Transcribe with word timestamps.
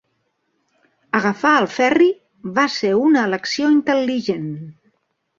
Agafar 1.17 1.51
el 1.63 1.67
ferri 1.73 2.07
va 2.55 2.63
ser 2.75 2.93
una 3.01 3.25
elecció 3.27 3.69
intel·ligent. 3.75 4.49